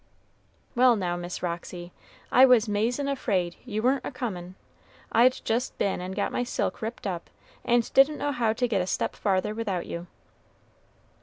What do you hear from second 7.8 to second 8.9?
didn't know how to get a